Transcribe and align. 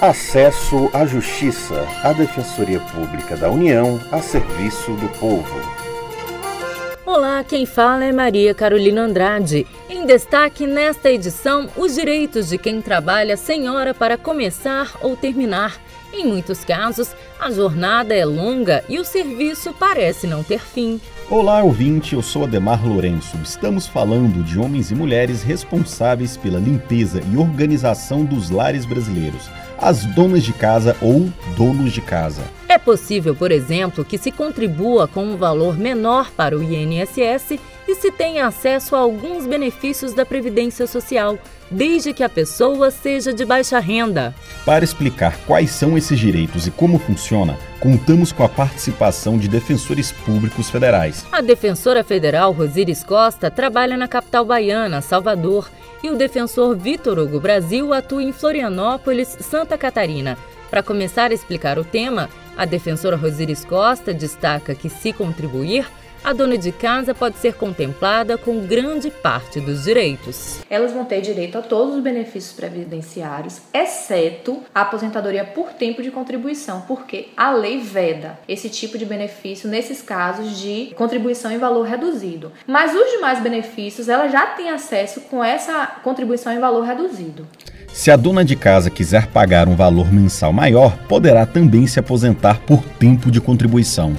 Acesso 0.00 0.88
à 0.94 1.04
Justiça, 1.04 1.86
a 2.02 2.14
Defensoria 2.14 2.80
Pública 2.80 3.36
da 3.36 3.50
União 3.50 4.00
a 4.10 4.22
serviço 4.22 4.92
do 4.92 5.06
povo. 5.18 5.60
Olá, 7.04 7.44
quem 7.44 7.66
fala 7.66 8.06
é 8.06 8.10
Maria 8.10 8.54
Carolina 8.54 9.02
Andrade. 9.02 9.66
Em 9.90 10.06
destaque 10.06 10.66
nesta 10.66 11.10
edição, 11.10 11.68
os 11.76 11.96
direitos 11.96 12.48
de 12.48 12.56
quem 12.56 12.80
trabalha 12.80 13.36
sem 13.36 13.68
hora 13.68 13.92
para 13.92 14.16
começar 14.16 14.90
ou 15.02 15.14
terminar. 15.18 15.78
Em 16.14 16.26
muitos 16.26 16.64
casos, 16.64 17.14
a 17.38 17.50
jornada 17.50 18.14
é 18.14 18.24
longa 18.24 18.82
e 18.88 18.98
o 18.98 19.04
serviço 19.04 19.74
parece 19.78 20.26
não 20.26 20.42
ter 20.42 20.60
fim. 20.60 20.98
Olá, 21.28 21.62
ouvinte, 21.62 22.14
eu 22.14 22.22
sou 22.22 22.44
Ademar 22.44 22.84
Lourenço. 22.84 23.36
Estamos 23.44 23.86
falando 23.86 24.42
de 24.42 24.58
homens 24.58 24.90
e 24.90 24.94
mulheres 24.94 25.42
responsáveis 25.42 26.38
pela 26.38 26.58
limpeza 26.58 27.20
e 27.30 27.36
organização 27.36 28.24
dos 28.24 28.48
lares 28.48 28.86
brasileiros 28.86 29.50
as 29.80 30.04
donas 30.04 30.42
de 30.42 30.52
casa 30.52 30.96
ou 31.00 31.30
donos 31.56 31.92
de 31.92 32.00
casa. 32.00 32.42
É 32.68 32.78
possível, 32.78 33.34
por 33.34 33.50
exemplo, 33.50 34.04
que 34.04 34.18
se 34.18 34.30
contribua 34.30 35.08
com 35.08 35.24
um 35.24 35.36
valor 35.36 35.76
menor 35.76 36.30
para 36.30 36.56
o 36.56 36.62
INSS 36.62 37.58
e 37.88 37.94
se 37.96 38.12
tenha 38.12 38.46
acesso 38.46 38.94
a 38.94 39.00
alguns 39.00 39.46
benefícios 39.46 40.12
da 40.14 40.24
Previdência 40.24 40.86
Social, 40.86 41.36
desde 41.68 42.12
que 42.12 42.22
a 42.22 42.28
pessoa 42.28 42.90
seja 42.90 43.32
de 43.32 43.44
baixa 43.44 43.80
renda. 43.80 44.34
Para 44.64 44.84
explicar 44.84 45.36
quais 45.46 45.70
são 45.70 45.98
esses 45.98 46.18
direitos 46.18 46.66
e 46.66 46.70
como 46.70 46.98
funciona, 46.98 47.58
contamos 47.80 48.30
com 48.30 48.44
a 48.44 48.48
participação 48.48 49.36
de 49.36 49.48
defensores 49.48 50.12
públicos 50.12 50.70
federais. 50.70 51.26
A 51.32 51.40
defensora 51.40 52.04
federal 52.04 52.52
Rosíris 52.52 53.02
Costa 53.02 53.50
trabalha 53.50 53.96
na 53.96 54.06
capital 54.06 54.44
baiana, 54.44 55.00
Salvador, 55.00 55.68
e 56.02 56.10
o 56.10 56.16
defensor 56.16 56.76
Vitor 56.76 57.18
Hugo 57.18 57.40
Brasil 57.40 57.92
atua 57.92 58.22
em 58.22 58.32
Florianópolis, 58.32 59.36
Santa 59.40 59.76
Catarina. 59.76 60.36
Para 60.70 60.82
começar 60.82 61.30
a 61.30 61.34
explicar 61.34 61.78
o 61.78 61.84
tema, 61.84 62.28
a 62.56 62.64
defensora 62.64 63.16
Rosíris 63.16 63.64
Costa 63.64 64.14
destaca 64.14 64.74
que, 64.74 64.88
se 64.88 65.12
contribuir, 65.12 65.86
a 66.22 66.32
dona 66.32 66.56
de 66.58 66.70
casa 66.70 67.14
pode 67.14 67.38
ser 67.38 67.54
contemplada 67.54 68.36
com 68.36 68.66
grande 68.66 69.10
parte 69.10 69.60
dos 69.60 69.84
direitos. 69.84 70.60
Elas 70.68 70.92
vão 70.92 71.04
ter 71.04 71.20
direito 71.20 71.56
a 71.56 71.62
todos 71.62 71.94
os 71.94 72.02
benefícios 72.02 72.52
previdenciários, 72.52 73.60
exceto 73.72 74.62
a 74.74 74.82
aposentadoria 74.82 75.44
por 75.44 75.72
tempo 75.72 76.02
de 76.02 76.10
contribuição, 76.10 76.82
porque 76.82 77.28
a 77.36 77.50
lei 77.52 77.80
veda 77.80 78.38
esse 78.46 78.68
tipo 78.68 78.98
de 78.98 79.06
benefício 79.06 79.68
nesses 79.68 80.02
casos 80.02 80.58
de 80.58 80.92
contribuição 80.94 81.50
em 81.50 81.58
valor 81.58 81.86
reduzido. 81.86 82.52
Mas 82.66 82.94
os 82.94 83.10
demais 83.12 83.40
benefícios 83.40 84.08
ela 84.08 84.28
já 84.28 84.46
tem 84.48 84.70
acesso 84.70 85.22
com 85.22 85.42
essa 85.42 85.86
contribuição 86.02 86.52
em 86.52 86.60
valor 86.60 86.84
reduzido. 86.84 87.46
Se 87.92 88.10
a 88.10 88.16
dona 88.16 88.44
de 88.44 88.54
casa 88.54 88.88
quiser 88.88 89.26
pagar 89.26 89.68
um 89.68 89.74
valor 89.74 90.12
mensal 90.12 90.52
maior, 90.52 90.96
poderá 91.08 91.44
também 91.44 91.86
se 91.86 91.98
aposentar 91.98 92.60
por 92.60 92.82
tempo 92.98 93.30
de 93.30 93.40
contribuição. 93.40 94.16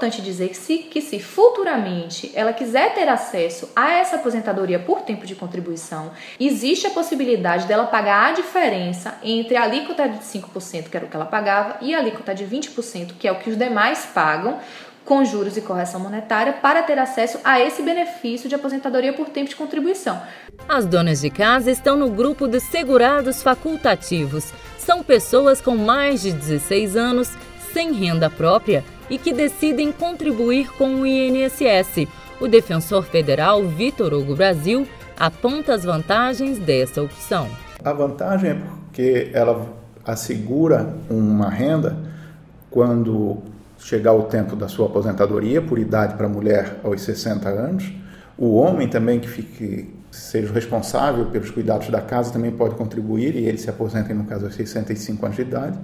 Importante 0.00 0.22
dizer 0.22 0.48
que 0.48 0.56
se, 0.56 0.78
que 0.78 1.02
se 1.02 1.20
futuramente 1.20 2.32
ela 2.34 2.54
quiser 2.54 2.94
ter 2.94 3.06
acesso 3.06 3.68
a 3.76 3.90
essa 3.90 4.16
aposentadoria 4.16 4.78
por 4.78 5.02
tempo 5.02 5.26
de 5.26 5.34
contribuição, 5.34 6.12
existe 6.40 6.86
a 6.86 6.90
possibilidade 6.90 7.66
dela 7.66 7.84
pagar 7.84 8.30
a 8.30 8.32
diferença 8.32 9.18
entre 9.22 9.58
a 9.58 9.62
alíquota 9.62 10.08
de 10.08 10.20
5%, 10.20 10.88
que 10.88 10.96
era 10.96 11.04
o 11.04 11.08
que 11.10 11.14
ela 11.14 11.26
pagava, 11.26 11.76
e 11.82 11.94
a 11.94 11.98
alíquota 11.98 12.34
de 12.34 12.46
20%, 12.46 13.12
que 13.18 13.28
é 13.28 13.32
o 13.32 13.40
que 13.40 13.50
os 13.50 13.58
demais 13.58 14.06
pagam, 14.14 14.58
com 15.04 15.22
juros 15.22 15.58
e 15.58 15.60
correção 15.60 16.00
monetária 16.00 16.54
para 16.54 16.82
ter 16.82 16.98
acesso 16.98 17.38
a 17.44 17.60
esse 17.60 17.82
benefício 17.82 18.48
de 18.48 18.54
aposentadoria 18.54 19.12
por 19.12 19.28
tempo 19.28 19.50
de 19.50 19.56
contribuição. 19.56 20.18
As 20.66 20.86
donas 20.86 21.20
de 21.20 21.28
casa 21.28 21.70
estão 21.70 21.94
no 21.94 22.08
grupo 22.08 22.48
de 22.48 22.58
segurados 22.58 23.42
facultativos. 23.42 24.50
São 24.78 25.02
pessoas 25.02 25.60
com 25.60 25.76
mais 25.76 26.22
de 26.22 26.32
16 26.32 26.96
anos, 26.96 27.30
sem 27.74 27.92
renda 27.92 28.30
própria 28.30 28.82
e 29.10 29.18
que 29.18 29.32
decidem 29.32 29.92
contribuir 29.92 30.70
com 30.78 31.00
o 31.00 31.06
INSS. 31.06 32.06
O 32.40 32.48
defensor 32.48 33.02
federal 33.02 33.62
Vitor 33.66 34.14
Hugo 34.14 34.36
Brasil 34.36 34.86
aponta 35.18 35.74
as 35.74 35.84
vantagens 35.84 36.58
dessa 36.58 37.02
opção. 37.02 37.48
A 37.84 37.92
vantagem 37.92 38.50
é 38.50 38.54
porque 38.54 39.30
ela 39.34 39.66
assegura 40.06 40.94
uma 41.10 41.50
renda 41.50 41.96
quando 42.70 43.38
chegar 43.78 44.12
o 44.12 44.22
tempo 44.22 44.54
da 44.54 44.68
sua 44.68 44.86
aposentadoria, 44.86 45.60
por 45.60 45.78
idade 45.78 46.14
para 46.14 46.28
mulher 46.28 46.78
aos 46.84 47.02
60 47.02 47.48
anos. 47.48 47.92
O 48.40 48.54
homem 48.54 48.88
também 48.88 49.20
que 49.20 49.28
fique 49.28 49.94
seja 50.10 50.50
responsável 50.50 51.26
pelos 51.26 51.50
cuidados 51.50 51.90
da 51.90 52.00
casa 52.00 52.32
também 52.32 52.50
pode 52.50 52.74
contribuir 52.74 53.36
e 53.36 53.46
ele 53.46 53.58
se 53.58 53.68
aposenta 53.68 54.14
no 54.14 54.24
caso 54.24 54.46
aos 54.46 54.54
65 54.54 55.26
anos 55.26 55.36
de 55.36 55.42
idade. 55.42 55.78